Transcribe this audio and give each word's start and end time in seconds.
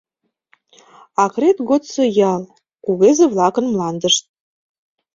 Акрет 1.23 1.57
годсо 1.69 2.03
ял, 2.33 2.41
кугезе-влакын 2.85 3.65
мландышт. 3.73 4.23